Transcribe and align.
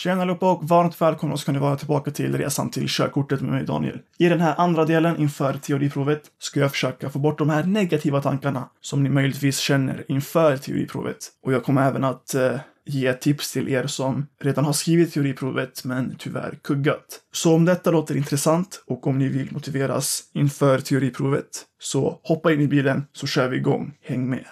Tjena 0.00 0.22
allihopa 0.22 0.52
och 0.52 0.68
varmt 0.68 1.00
välkomna 1.00 1.36
ska 1.36 1.52
ni 1.52 1.58
vara 1.58 1.76
tillbaka 1.76 2.10
till 2.10 2.38
resan 2.38 2.70
till 2.70 2.88
körkortet 2.88 3.40
med 3.40 3.50
mig 3.50 3.64
Daniel. 3.64 3.98
I 4.18 4.28
den 4.28 4.40
här 4.40 4.54
andra 4.58 4.84
delen 4.84 5.16
inför 5.16 5.52
teoriprovet 5.52 6.22
ska 6.38 6.60
jag 6.60 6.70
försöka 6.70 7.10
få 7.10 7.18
bort 7.18 7.38
de 7.38 7.50
här 7.50 7.64
negativa 7.64 8.22
tankarna 8.22 8.68
som 8.80 9.02
ni 9.02 9.08
möjligtvis 9.08 9.58
känner 9.58 10.04
inför 10.08 10.56
teoriprovet. 10.56 11.16
Och 11.42 11.52
jag 11.52 11.64
kommer 11.64 11.88
även 11.88 12.04
att 12.04 12.34
eh, 12.34 12.56
ge 12.86 13.12
tips 13.12 13.52
till 13.52 13.68
er 13.68 13.86
som 13.86 14.26
redan 14.42 14.64
har 14.64 14.72
skrivit 14.72 15.12
teoriprovet 15.12 15.84
men 15.84 16.16
tyvärr 16.18 16.58
kuggat. 16.62 17.20
Så 17.32 17.54
om 17.54 17.64
detta 17.64 17.90
låter 17.90 18.16
intressant 18.16 18.84
och 18.86 19.06
om 19.06 19.18
ni 19.18 19.28
vill 19.28 19.52
motiveras 19.52 20.22
inför 20.34 20.78
teoriprovet 20.78 21.46
så 21.80 22.20
hoppa 22.22 22.52
in 22.52 22.60
i 22.60 22.68
bilen 22.68 23.06
så 23.12 23.26
kör 23.26 23.48
vi 23.48 23.56
igång. 23.56 23.92
Häng 24.02 24.30
med! 24.30 24.44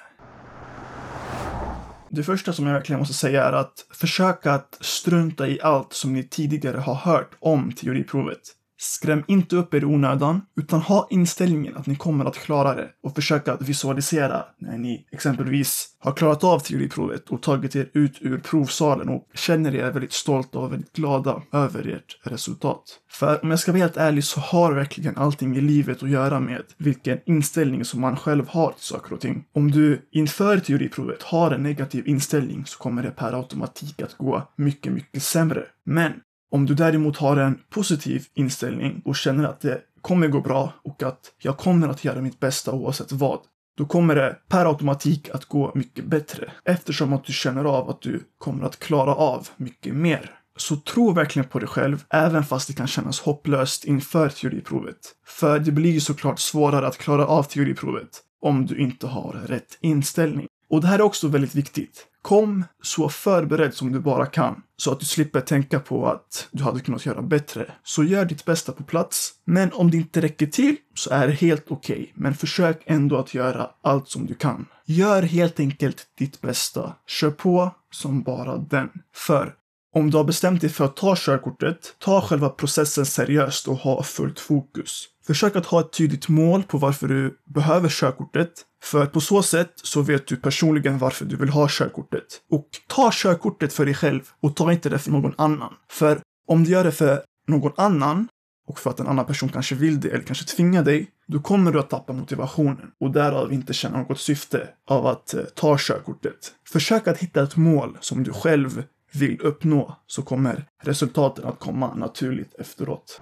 Det 2.11 2.23
första 2.23 2.53
som 2.53 2.67
jag 2.67 2.75
verkligen 2.75 2.99
måste 2.99 3.15
säga 3.15 3.45
är 3.45 3.53
att 3.53 3.87
försöka 3.91 4.53
att 4.53 4.79
strunta 4.81 5.49
i 5.49 5.61
allt 5.61 5.93
som 5.93 6.13
ni 6.13 6.29
tidigare 6.29 6.79
har 6.79 6.95
hört 6.95 7.37
om 7.41 7.73
teoriprovet. 7.73 8.41
Skräm 8.81 9.25
inte 9.29 9.57
upp 9.57 9.75
er 9.75 9.81
i 9.81 9.85
onödan, 9.85 10.41
utan 10.57 10.81
ha 10.81 11.09
inställningen 11.11 11.77
att 11.77 11.87
ni 11.87 11.97
kommer 11.97 12.25
att 12.25 12.39
klara 12.39 12.75
det 12.75 12.89
och 13.03 13.15
försöka 13.15 13.53
att 13.53 13.63
visualisera 13.63 14.45
när 14.59 14.79
ni 14.79 15.07
exempelvis 15.13 15.89
har 15.99 16.13
klarat 16.13 16.45
av 16.45 16.59
teoriprovet 16.59 17.29
och 17.29 17.43
tagit 17.43 17.77
er 17.77 17.91
ut 17.93 18.19
ur 18.21 18.39
provsalen 18.39 19.09
och 19.09 19.29
känner 19.35 19.75
er 19.75 19.91
väldigt 19.91 20.13
stolta 20.13 20.59
och 20.59 20.73
väldigt 20.73 20.93
glada 20.93 21.43
över 21.53 21.89
ert 21.89 22.19
resultat. 22.23 22.83
För 23.11 23.45
om 23.45 23.51
jag 23.51 23.61
ska 23.61 23.73
vara 23.73 23.83
helt 23.83 23.97
ärlig 23.97 24.25
så 24.25 24.41
har 24.41 24.73
verkligen 24.73 25.17
allting 25.17 25.57
i 25.57 25.61
livet 25.61 26.03
att 26.03 26.11
göra 26.11 26.41
med 26.41 26.63
vilken 26.77 27.19
inställning 27.27 27.85
som 27.85 28.01
man 28.01 28.17
själv 28.17 28.49
har 28.49 28.73
till 28.73 28.85
saker 28.85 29.13
och 29.13 29.21
ting. 29.21 29.45
Om 29.53 29.71
du 29.71 30.09
inför 30.11 30.59
teoriprovet 30.59 31.23
har 31.23 31.51
en 31.51 31.63
negativ 31.63 32.09
inställning 32.09 32.67
så 32.67 32.79
kommer 32.79 33.03
det 33.03 33.11
per 33.11 33.33
automatik 33.33 34.03
att 34.03 34.19
gå 34.19 34.53
mycket, 34.57 34.93
mycket 34.93 35.23
sämre. 35.23 35.65
Men 35.85 36.13
om 36.51 36.67
du 36.67 36.75
däremot 36.75 37.17
har 37.17 37.37
en 37.37 37.59
positiv 37.71 38.27
inställning 38.35 39.03
och 39.05 39.17
känner 39.17 39.45
att 39.45 39.61
det 39.61 39.81
kommer 40.01 40.29
gå 40.29 40.41
bra 40.41 40.73
och 40.85 41.03
att 41.03 41.21
jag 41.43 41.57
kommer 41.57 41.89
att 41.89 42.05
göra 42.05 42.21
mitt 42.21 42.41
bästa 42.41 42.73
oavsett 42.73 43.13
vad, 43.13 43.41
då 43.79 43.87
kommer 43.87 44.15
det 44.15 44.37
per 44.49 44.67
automatik 44.67 45.31
att 45.31 45.45
gå 45.45 45.73
mycket 45.75 46.05
bättre 46.05 46.53
eftersom 46.65 47.13
att 47.13 47.25
du 47.25 47.33
känner 47.33 47.65
av 47.65 47.91
att 47.91 48.03
du 48.03 48.21
kommer 48.39 48.65
att 48.65 48.79
klara 48.79 49.15
av 49.15 49.49
mycket 49.57 49.95
mer. 49.95 50.35
Så 50.57 50.77
tro 50.77 51.13
verkligen 51.13 51.49
på 51.49 51.59
dig 51.59 51.69
själv, 51.69 52.05
även 52.11 52.45
fast 52.45 52.69
det 52.69 52.75
kan 52.75 52.87
kännas 52.87 53.21
hopplöst 53.21 53.85
inför 53.85 54.29
teoriprovet. 54.29 54.99
För 55.27 55.59
det 55.59 55.73
blir 55.73 55.91
ju 55.91 56.01
såklart 56.01 56.41
svårare 56.41 56.87
att 56.87 56.99
klara 56.99 57.27
av 57.27 57.43
teoriprovet 57.43 58.23
om 58.41 58.67
du 58.67 58.79
inte 58.79 59.07
har 59.07 59.33
rätt 59.33 59.79
inställning. 59.81 60.47
Och 60.71 60.81
det 60.81 60.87
här 60.87 60.99
är 60.99 61.03
också 61.03 61.29
väldigt 61.29 61.55
viktigt. 61.55 62.07
Kom 62.23 62.65
så 62.83 63.09
förberedd 63.09 63.75
som 63.75 63.93
du 63.93 64.01
bara 64.01 64.27
kan 64.27 64.63
så 64.77 64.93
att 64.93 65.01
du 65.01 65.07
slipper 65.07 65.41
tänka 65.41 65.81
på 65.81 66.07
att 66.07 66.49
du 66.51 66.63
hade 66.63 66.81
kunnat 66.81 67.07
göra 67.07 67.23
bättre. 67.23 67.73
Så 67.83 68.05
gör 68.05 68.25
ditt 68.25 68.45
bästa 68.45 68.73
på 68.73 68.83
plats. 68.83 69.33
Men 69.45 69.73
om 69.73 69.91
det 69.91 69.97
inte 69.97 70.21
räcker 70.21 70.47
till 70.47 70.77
så 70.95 71.11
är 71.11 71.27
det 71.27 71.33
helt 71.33 71.65
okej. 71.69 71.97
Okay. 71.97 72.09
Men 72.15 72.35
försök 72.35 72.83
ändå 72.87 73.17
att 73.17 73.35
göra 73.35 73.71
allt 73.83 74.09
som 74.09 74.27
du 74.27 74.35
kan. 74.35 74.67
Gör 74.85 75.23
helt 75.23 75.61
enkelt 75.61 76.07
ditt 76.19 76.41
bästa. 76.41 76.95
Kör 77.07 77.31
på 77.31 77.71
som 77.91 78.23
bara 78.23 78.57
den. 78.57 78.91
För 79.15 79.55
om 79.95 80.11
du 80.11 80.17
har 80.17 80.25
bestämt 80.25 80.61
dig 80.61 80.71
för 80.71 80.85
att 80.85 80.97
ta 80.97 81.15
körkortet, 81.17 81.95
ta 81.99 82.21
själva 82.21 82.49
processen 82.49 83.07
seriöst 83.07 83.69
och 83.69 83.77
ha 83.77 84.03
fullt 84.03 84.41
fokus. 84.41 85.05
Försök 85.27 85.57
att 85.57 85.67
ha 85.67 85.81
ett 85.81 85.93
tydligt 85.93 86.29
mål 86.29 86.63
på 86.63 86.79
varför 86.79 87.09
du 87.09 87.39
behöver 87.55 87.89
körkortet. 87.89 88.53
För 88.83 89.07
på 89.07 89.21
så 89.21 89.43
sätt 89.43 89.73
så 89.83 90.03
vet 90.03 90.27
du 90.27 90.37
personligen 90.37 90.99
varför 90.99 91.25
du 91.25 91.37
vill 91.37 91.49
ha 91.49 91.69
körkortet. 91.71 92.25
Och 92.51 92.69
ta 92.87 93.11
körkortet 93.13 93.73
för 93.73 93.85
dig 93.85 93.95
själv 93.95 94.21
och 94.41 94.57
ta 94.57 94.73
inte 94.73 94.89
det 94.89 94.99
för 94.99 95.11
någon 95.11 95.35
annan. 95.39 95.75
För 95.91 96.21
om 96.49 96.65
du 96.65 96.71
gör 96.71 96.85
det 96.85 96.93
för 96.93 97.23
någon 97.49 97.73
annan 97.77 98.29
och 98.69 98.79
för 98.79 98.91
att 98.91 99.01
en 99.01 99.07
annan 99.07 99.27
person 99.27 99.49
kanske 99.49 99.75
vill 99.75 100.01
det 100.01 100.09
eller 100.09 100.25
kanske 100.25 100.45
tvingar 100.45 100.83
dig, 100.83 101.11
då 101.27 101.41
kommer 101.41 101.73
du 101.73 101.79
att 101.79 101.91
tappa 101.91 102.13
motivationen 102.13 102.91
och 103.01 103.11
därav 103.11 103.53
inte 103.53 103.73
känna 103.73 103.99
något 103.99 104.21
syfte 104.21 104.69
av 104.87 105.07
att 105.07 105.35
eh, 105.35 105.41
ta 105.55 105.77
körkortet. 105.79 106.55
Försök 106.73 107.09
att 107.09 107.19
hitta 107.19 107.43
ett 107.43 107.57
mål 107.57 107.99
som 108.01 108.25
du 108.25 108.33
själv 108.33 108.83
vill 109.13 109.41
uppnå 109.41 109.97
så 110.07 110.23
kommer 110.23 110.65
resultaten 110.83 111.45
att 111.45 111.59
komma 111.59 111.95
naturligt 111.95 112.55
efteråt. 112.55 113.21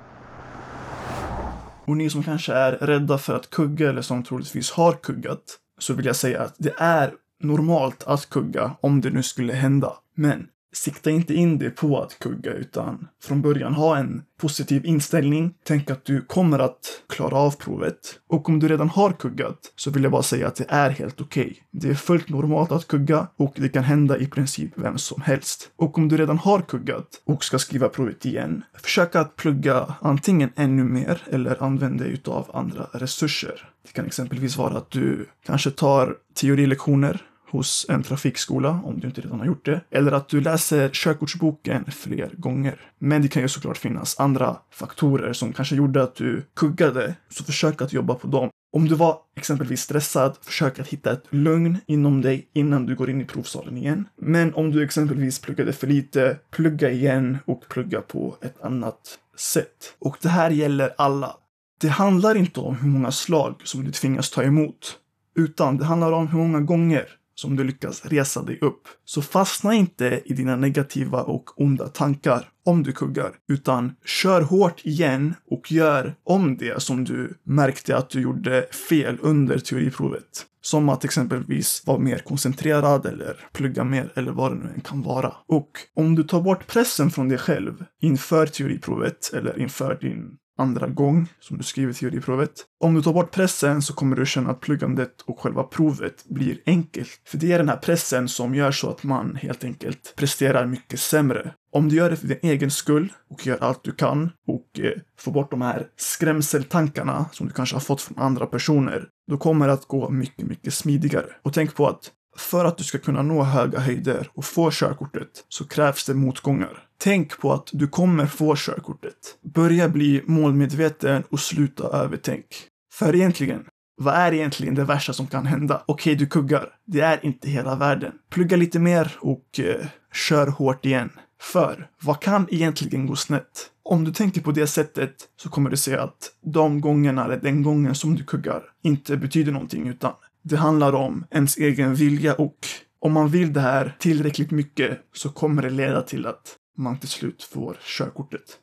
Och 1.85 1.97
ni 1.97 2.11
som 2.11 2.23
kanske 2.23 2.53
är 2.53 2.73
rädda 2.73 3.19
för 3.19 3.37
att 3.37 3.51
kugga 3.51 3.89
eller 3.89 4.03
som 4.03 4.23
troligtvis 4.23 4.71
har 4.71 4.93
kuggat 4.93 5.59
så 5.79 5.95
vill 5.95 6.07
jag 6.07 6.17
säga 6.17 6.43
att 6.43 6.55
det 6.59 6.75
är 6.79 7.15
normalt 7.41 8.05
att 8.07 8.31
kugga 8.31 8.77
om 8.81 9.01
det 9.01 9.11
nu 9.11 9.23
skulle 9.23 9.53
hända. 9.53 9.93
Men 10.15 10.49
sikta 10.77 11.11
inte 11.11 11.35
in 11.35 11.59
dig 11.59 11.71
på 11.71 12.01
att 12.03 12.19
kugga 12.19 12.53
utan 12.53 13.09
från 13.23 13.43
början 13.43 13.75
ha 13.75 13.97
en 13.97 14.23
positiv 14.41 14.87
inställning. 14.87 15.55
Tänk 15.65 15.91
att 15.91 16.05
du 16.05 16.21
kommer 16.21 16.59
att 16.59 17.03
klara 17.09 17.37
av 17.37 17.51
provet. 17.51 18.19
Och 18.29 18.49
om 18.49 18.59
du 18.59 18.69
redan 18.69 18.89
har 18.89 19.13
kuggat 19.13 19.59
så 19.77 19.91
vill 19.91 20.03
jag 20.03 20.13
bara 20.13 20.23
säga 20.23 20.49
att 20.49 20.57
det 20.57 20.67
är 20.69 20.91
helt 20.91 21.21
okej. 21.21 21.45
Okay. 21.45 21.57
Det 21.71 21.89
är 21.89 21.95
fullt 21.95 22.29
normalt 22.29 22.73
att 22.73 22.89
kugga 22.89 23.27
och 23.37 23.53
det 23.57 23.69
kan 23.69 23.85
hända 23.85 24.19
i 24.19 24.27
princip 24.27 24.73
vem 24.75 24.99
som 24.99 25.23
helst. 25.23 25.71
Och 25.77 25.99
om 25.99 26.09
du 26.09 26.17
redan 26.17 26.39
har 26.39 26.61
kuggat 26.61 27.07
och 27.25 27.45
ska 27.45 27.59
skriva 27.59 27.89
provet 27.89 28.25
igen, 28.25 28.65
försök 28.83 29.17
att 29.17 29.37
plugga 29.37 29.95
antingen 30.01 30.51
ännu 30.57 30.85
mer 30.85 31.23
eller 31.31 31.63
använd 31.63 31.99
dig 31.99 32.11
utav 32.11 32.51
andra 32.55 32.87
resurser. 32.93 33.69
Det 33.87 33.93
kan 33.93 34.07
exempelvis 34.07 34.57
vara 34.57 34.77
att 34.77 34.91
du 34.91 35.27
kanske 35.47 35.71
tar 35.71 36.17
teorilektioner 36.35 37.23
hos 37.51 37.87
en 37.89 38.03
trafikskola 38.03 38.81
om 38.85 39.01
du 39.01 39.07
inte 39.07 39.21
redan 39.21 39.39
har 39.39 39.47
gjort 39.47 39.65
det. 39.65 39.81
Eller 39.91 40.13
att 40.13 40.29
du 40.29 40.41
läser 40.41 40.89
körkortsboken 40.89 41.85
fler 41.85 42.31
gånger. 42.37 42.81
Men 42.99 43.23
det 43.23 43.29
kan 43.29 43.43
ju 43.43 43.49
såklart 43.49 43.77
finnas 43.77 44.21
andra 44.21 44.57
faktorer 44.71 45.33
som 45.33 45.53
kanske 45.53 45.77
gjorde 45.77 46.03
att 46.03 46.15
du 46.15 46.43
kuggade, 46.55 47.15
så 47.29 47.45
försök 47.45 47.83
att 47.83 47.93
jobba 47.93 48.15
på 48.15 48.27
dem. 48.27 48.51
Om 48.73 48.89
du 48.89 48.95
var 48.95 49.19
exempelvis 49.37 49.81
stressad, 49.81 50.37
försök 50.43 50.79
att 50.79 50.89
hitta 50.89 51.13
ett 51.13 51.25
lugn 51.31 51.79
inom 51.87 52.23
dig 52.23 52.49
innan 52.53 52.87
du 52.87 52.95
går 52.95 53.11
in 53.11 53.21
i 53.21 53.25
provsalen 53.25 53.77
igen. 53.77 54.09
Men 54.17 54.55
om 54.55 54.71
du 54.71 54.85
exempelvis 54.85 55.39
pluggade 55.39 55.73
för 55.73 55.87
lite, 55.87 56.39
plugga 56.51 56.91
igen 56.91 57.39
och 57.45 57.69
plugga 57.69 58.01
på 58.01 58.37
ett 58.43 58.63
annat 58.63 59.19
sätt. 59.37 59.95
Och 59.99 60.17
det 60.23 60.29
här 60.29 60.51
gäller 60.51 60.95
alla. 60.99 61.37
Det 61.81 61.89
handlar 61.89 62.35
inte 62.35 62.61
om 62.61 62.77
hur 62.77 62.89
många 62.89 63.13
slag 63.13 63.55
som 63.65 63.85
du 63.85 63.93
tvingas 63.93 64.31
ta 64.31 64.43
emot, 64.43 64.99
utan 65.37 65.77
det 65.77 65.85
handlar 65.85 66.13
om 66.13 66.29
hur 66.29 66.39
många 66.39 66.61
gånger 66.61 67.05
som 67.37 67.57
du 67.57 67.65
lyckas 67.65 68.07
resa 68.07 68.43
dig 68.43 68.59
upp. 68.61 68.83
Så 69.05 69.23
fastna 69.23 69.75
inte 69.75 70.23
i 70.25 70.35
dina 70.35 70.57
negativa 70.57 71.23
och 71.23 71.61
onda 71.61 71.89
tankar 71.89 72.49
om 72.65 72.83
du 72.83 72.93
kuggar, 72.93 73.33
utan 73.49 73.93
kör 74.05 74.41
hårt 74.41 74.81
igen 74.85 75.35
och 75.51 75.73
gör 75.73 76.15
om 76.25 76.57
det 76.57 76.83
som 76.83 77.05
du 77.05 77.39
märkte 77.45 77.97
att 77.97 78.11
du 78.11 78.21
gjorde 78.21 78.67
fel 78.89 79.19
under 79.21 79.59
teoriprovet. 79.59 80.47
Som 80.61 80.89
att 80.89 81.05
exempelvis 81.05 81.83
vara 81.87 81.99
mer 81.99 82.19
koncentrerad 82.19 83.07
eller 83.07 83.37
plugga 83.53 83.85
mer 83.85 84.13
eller 84.15 84.33
vad 84.33 84.53
det 84.53 84.57
nu 84.57 84.71
än 84.75 84.81
kan 84.81 85.03
vara. 85.03 85.33
Och 85.47 85.71
om 85.95 86.15
du 86.15 86.23
tar 86.23 86.41
bort 86.41 86.67
pressen 86.67 87.11
från 87.11 87.29
dig 87.29 87.39
själv 87.39 87.85
inför 88.01 88.47
teoriprovet 88.47 89.31
eller 89.35 89.59
inför 89.59 89.99
din 90.01 90.37
andra 90.57 90.87
gång 90.87 91.29
som 91.41 91.59
du 91.59 91.65
skriver 91.65 91.93
teoriprovet. 91.93 92.51
Om 92.81 92.95
du 92.95 93.03
tar 93.03 93.13
bort 93.13 93.31
pressen 93.31 93.83
så 93.83 93.95
kommer 93.95 94.17
du 94.17 94.27
känna 94.27 94.51
att 94.51 94.61
pluggandet 94.61 95.21
och 95.21 95.41
själva 95.41 95.63
provet 95.63 96.25
blir 96.25 96.59
enkelt. 96.67 97.21
För 97.27 97.39
det 97.39 97.53
är 97.53 97.59
den 97.59 97.69
här 97.69 97.77
pressen 97.77 98.29
som 98.29 98.55
gör 98.55 98.73
så 98.73 98.91
att 98.91 99.03
man 99.03 99.37
helt 99.37 99.65
enkelt 99.65 100.15
presterar 100.17 100.67
mycket 100.67 101.01
sämre. 101.01 101.55
Om 101.73 101.89
du 101.89 101.97
gör 101.97 102.11
det 102.11 102.17
för 102.17 102.27
din 102.27 102.39
egen 102.43 102.71
skull 102.71 103.13
och 103.31 103.47
gör 103.47 103.59
allt 103.61 103.85
du 103.85 103.93
kan 103.93 104.31
och 104.47 104.81
eh, 104.81 104.93
får 105.19 105.33
bort 105.33 105.51
de 105.51 105.63
här 105.63 105.87
skrämseltankarna 105.97 107.27
som 107.33 107.47
du 107.47 107.53
kanske 107.53 107.77
har 107.77 107.81
fått 107.81 108.03
från 108.03 108.19
andra 108.19 108.47
personer, 108.47 109.09
då 109.31 109.39
kommer 109.39 109.67
det 109.67 109.73
att 109.73 109.87
gå 109.87 110.11
mycket, 110.11 110.47
mycket 110.47 110.75
smidigare. 110.75 111.27
Och 111.43 111.53
tänk 111.55 111.75
på 111.75 111.89
att 111.89 112.13
för 112.37 112.65
att 112.65 112.79
du 112.79 112.85
ska 112.85 112.99
kunna 112.99 113.23
nå 113.23 113.43
höga 113.43 113.79
höjder 113.79 114.31
och 114.35 114.45
få 114.45 114.71
körkortet 114.71 115.45
så 115.49 115.65
krävs 115.65 116.07
det 116.07 116.15
motgångar. 116.15 116.86
Tänk 117.07 117.39
på 117.39 117.53
att 117.53 117.71
du 117.73 117.89
kommer 117.89 118.27
få 118.27 118.55
körkortet. 118.57 119.39
Börja 119.55 119.89
bli 119.89 120.23
målmedveten 120.27 121.23
och 121.31 121.41
sluta 121.41 121.85
övertänk. 121.85 122.47
För 122.93 123.15
egentligen, 123.15 123.65
vad 123.97 124.15
är 124.15 124.35
egentligen 124.35 124.75
det 124.75 124.85
värsta 124.85 125.13
som 125.13 125.27
kan 125.27 125.47
hända? 125.47 125.83
Okej, 125.87 126.13
okay, 126.13 126.25
du 126.25 126.27
kuggar. 126.27 126.69
Det 126.87 127.01
är 127.01 127.27
inte 127.27 127.51
hela 127.51 127.75
världen. 127.77 128.13
Plugga 128.31 128.57
lite 128.57 128.79
mer 128.79 129.17
och 129.21 129.61
eh, 129.61 129.87
kör 130.15 130.47
hårt 130.47 130.87
igen. 130.87 131.11
För 131.41 131.89
vad 132.03 132.21
kan 132.21 132.47
egentligen 132.51 133.07
gå 133.07 133.17
snett? 133.17 133.71
Om 133.83 134.05
du 134.05 134.13
tänker 134.13 134.41
på 134.41 134.53
det 134.53 134.67
sättet 134.67 135.15
så 135.37 135.49
kommer 135.49 135.71
du 135.71 135.77
se 135.77 135.97
att 135.97 136.33
de 136.45 136.81
gångerna, 136.81 137.25
eller 137.25 137.37
den 137.37 137.63
gången 137.63 137.95
som 137.95 138.15
du 138.15 138.25
kuggar, 138.25 138.63
inte 138.83 139.17
betyder 139.17 139.53
någonting 139.53 139.89
utan 139.89 140.13
det 140.43 140.57
handlar 140.57 140.93
om 140.93 141.25
ens 141.31 141.57
egen 141.57 141.95
vilja 141.95 142.35
och 142.35 142.57
om 142.99 143.13
man 143.13 143.29
vill 143.29 143.53
det 143.53 143.61
här 143.61 143.97
tillräckligt 143.99 144.51
mycket 144.51 144.99
så 145.13 145.29
kommer 145.29 145.63
det 145.63 145.71
leda 145.71 146.03
till 146.03 146.27
att 146.27 146.57
man 146.77 146.99
till 146.99 147.09
slut 147.09 147.43
får 147.43 147.77
körkortet. 147.81 148.59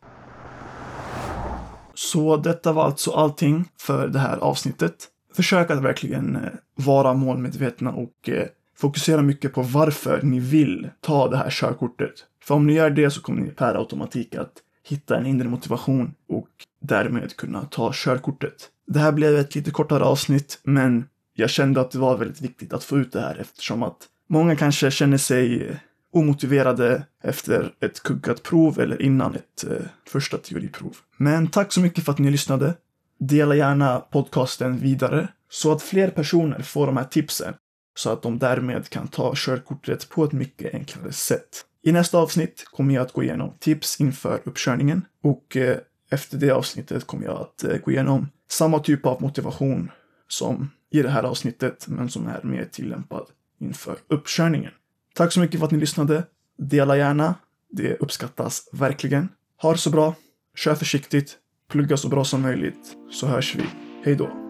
Så 1.94 2.38
detta 2.38 2.74
var 2.74 2.86
alltså 2.86 3.12
allting 3.12 3.69
för 3.77 4.07
det 4.07 4.19
här 4.19 4.38
avsnittet. 4.38 5.07
Försök 5.36 5.71
att 5.71 5.81
verkligen 5.81 6.36
eh, 6.36 6.42
vara 6.75 7.13
målmedvetna 7.13 7.92
och 7.92 8.30
eh, 8.30 8.48
fokusera 8.77 9.21
mycket 9.21 9.54
på 9.54 9.62
varför 9.62 10.19
ni 10.24 10.39
vill 10.39 10.89
ta 11.01 11.30
det 11.30 11.38
här 11.38 11.50
körkortet. 11.50 12.13
För 12.44 12.56
om 12.56 12.68
ni 12.68 12.74
gör 12.74 12.89
det 12.89 13.12
så 13.12 13.21
kommer 13.21 13.42
ni 13.42 13.50
per 13.50 13.75
automatik 13.75 14.36
att 14.36 14.54
hitta 14.88 15.18
en 15.18 15.25
inre 15.25 15.48
motivation 15.48 16.13
och 16.30 16.50
därmed 16.81 17.36
kunna 17.36 17.66
ta 17.66 17.92
körkortet. 17.94 18.69
Det 18.88 19.00
här 19.00 19.12
blev 19.12 19.36
ett 19.36 19.56
lite 19.56 19.71
kortare 19.71 20.04
avsnitt, 20.04 20.59
men 20.63 21.06
jag 21.33 21.50
kände 21.50 21.81
att 21.81 21.92
det 21.92 22.00
var 22.00 22.18
väldigt 22.18 22.42
viktigt 22.42 22.74
att 22.74 22.83
få 22.83 22.98
ut 22.98 23.12
det 23.12 23.21
här 23.21 23.38
eftersom 23.42 23.83
att 23.83 23.98
många 24.30 24.56
kanske 24.56 24.92
känner 24.92 25.18
sig 25.18 25.68
eh, 25.68 25.75
omotiverade 26.13 27.04
efter 27.24 27.74
ett 27.81 28.04
kuggat 28.04 28.44
prov 28.44 28.80
eller 28.80 29.01
innan 29.01 29.36
ett 29.36 29.63
eh, 29.69 29.86
första 30.07 30.38
teoriprov. 30.38 30.98
Men 31.18 31.48
tack 31.48 31.74
så 31.74 31.81
mycket 31.81 32.06
för 32.06 32.12
att 32.12 32.19
ni 32.19 32.31
lyssnade. 32.31 32.74
Dela 33.19 33.56
gärna 33.56 34.00
podcasten 34.00 34.77
vidare 34.77 35.27
så 35.50 35.71
att 35.71 35.81
fler 35.81 36.10
personer 36.10 36.62
får 36.62 36.86
de 36.86 36.98
här 36.98 37.04
tipsen 37.04 37.54
så 37.95 38.10
att 38.10 38.21
de 38.21 38.39
därmed 38.39 38.89
kan 38.89 39.07
ta 39.07 39.33
körkortet 39.36 40.10
på 40.10 40.24
ett 40.24 40.31
mycket 40.31 40.74
enklare 40.74 41.12
sätt. 41.12 41.65
I 41.83 41.92
nästa 41.92 42.18
avsnitt 42.18 42.66
kommer 42.71 42.94
jag 42.94 43.01
att 43.01 43.13
gå 43.13 43.24
igenom 43.24 43.54
tips 43.59 44.00
inför 44.00 44.42
uppkörningen 44.44 45.06
och 45.24 45.57
eh, 45.57 45.77
efter 46.12 46.38
det 46.38 46.51
avsnittet 46.51 47.07
kommer 47.07 47.25
jag 47.25 47.42
att 47.42 47.63
eh, 47.63 47.77
gå 47.77 47.92
igenom 47.92 48.27
samma 48.51 48.80
typ 48.80 49.06
av 49.06 49.21
motivation 49.21 49.92
som 50.27 50.69
i 50.92 51.01
det 51.01 51.09
här 51.09 51.24
avsnittet, 51.24 51.86
men 51.88 52.09
som 52.09 52.27
är 52.27 52.44
mer 52.44 52.66
tillämpad 52.66 53.25
inför 53.59 53.98
uppkörningen. 54.07 54.71
Tack 55.13 55.31
så 55.31 55.39
mycket 55.39 55.60
för 55.60 55.65
att 55.65 55.71
ni 55.71 55.80
lyssnade. 55.80 56.24
Dela 56.57 56.98
gärna. 56.98 57.36
Det 57.71 57.95
uppskattas 57.95 58.69
verkligen. 58.71 59.30
Ha 59.62 59.71
det 59.71 59.77
så 59.77 59.89
bra. 59.89 60.15
Kör 60.56 60.75
försiktigt. 60.75 61.38
Plugga 61.69 61.98
så 61.98 62.10
bra 62.10 62.25
som 62.25 62.42
möjligt. 62.42 62.98
Så 63.12 63.27
hörs 63.27 63.56
vi. 63.56 63.63
Hej 64.06 64.15
då. 64.15 64.43